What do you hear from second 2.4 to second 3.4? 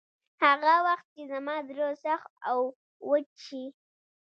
او وچ